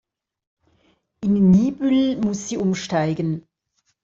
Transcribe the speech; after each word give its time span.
In 1.23 1.51
Niebüll 1.51 2.17
muss 2.19 2.49
sie 2.49 2.57
umsteigen. 2.57 3.47